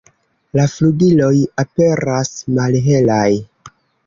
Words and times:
La 0.59 0.63
flugiloj 0.75 1.33
aperas 1.65 2.33
malhelaj. 2.57 3.29